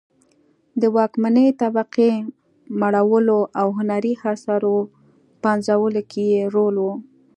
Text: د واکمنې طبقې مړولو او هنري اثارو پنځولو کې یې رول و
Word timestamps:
د 0.81 0.83
واکمنې 0.95 1.45
طبقې 1.61 2.11
مړولو 2.79 3.39
او 3.59 3.67
هنري 3.77 4.13
اثارو 4.31 4.77
پنځولو 5.43 6.01
کې 6.11 6.23
یې 6.33 6.43
رول 6.55 6.75
و 6.79 6.87